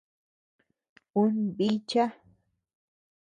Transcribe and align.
Un 1.23 1.35
bícha. 1.59 2.05